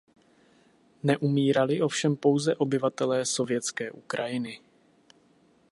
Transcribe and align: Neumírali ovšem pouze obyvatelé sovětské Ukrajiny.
Neumírali 1.03 1.81
ovšem 1.81 2.15
pouze 2.15 2.55
obyvatelé 2.55 3.25
sovětské 3.25 3.91
Ukrajiny. 3.91 4.59